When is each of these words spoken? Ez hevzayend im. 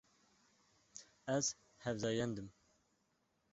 Ez 1.35 1.45
hevzayend 1.85 2.37
im. 2.45 2.51